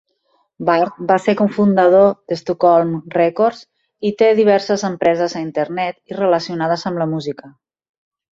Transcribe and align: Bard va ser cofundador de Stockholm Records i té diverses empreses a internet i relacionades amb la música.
Bard 0.67 1.01
va 1.09 1.17
ser 1.25 1.33
cofundador 1.41 2.07
de 2.31 2.37
Stockholm 2.39 2.95
Records 3.17 3.59
i 4.11 4.13
té 4.23 4.31
diverses 4.41 4.85
empreses 4.91 5.37
a 5.37 5.43
internet 5.45 6.01
i 6.15 6.19
relacionades 6.23 6.89
amb 6.93 7.05
la 7.05 7.09
música. 7.15 7.55